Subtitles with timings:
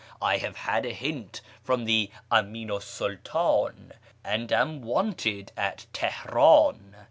[0.19, 3.91] I have had a hint from the Amhvu ^s Sultdn,
[4.23, 6.95] and am wanted at Teheran.